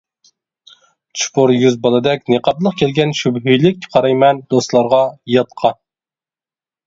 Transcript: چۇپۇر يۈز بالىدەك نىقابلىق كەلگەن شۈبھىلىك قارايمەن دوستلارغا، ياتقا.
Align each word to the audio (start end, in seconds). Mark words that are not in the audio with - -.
چۇپۇر 1.23 1.51
يۈز 1.55 1.75
بالىدەك 1.83 2.23
نىقابلىق 2.35 2.79
كەلگەن 2.79 3.13
شۈبھىلىك 3.19 3.85
قارايمەن 3.95 4.41
دوستلارغا، 4.55 5.03
ياتقا. 5.35 5.73